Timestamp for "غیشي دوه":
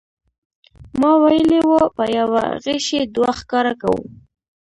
2.63-3.29